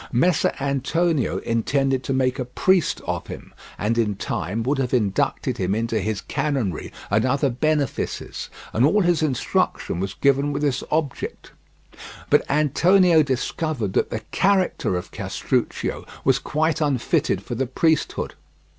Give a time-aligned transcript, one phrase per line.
[0.11, 5.59] Messer Antonio intended to make a priest of him, and in time would have inducted
[5.59, 10.83] him into his canonry and other benefices, and all his instruction was given with this
[10.89, 11.51] object;
[12.31, 18.33] but Antonio discovered that the character of Castruccio was quite unfitted for the priesthood.